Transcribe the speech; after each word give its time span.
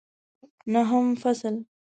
نهم 0.73 1.05
فصل 1.21 1.55